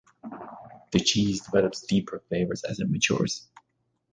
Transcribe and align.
The 0.89 0.99
cheese 0.99 1.41
develops 1.41 1.85
deeper 1.85 2.23
flavours 2.27 2.63
as 2.63 2.79
it 2.79 2.89
matures. 2.89 3.47